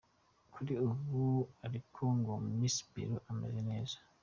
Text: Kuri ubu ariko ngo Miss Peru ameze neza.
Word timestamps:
Kuri 0.53 0.73
ubu 0.89 1.23
ariko 1.65 2.01
ngo 2.17 2.33
Miss 2.57 2.77
Peru 2.91 3.15
ameze 3.31 3.59
neza. 3.69 3.97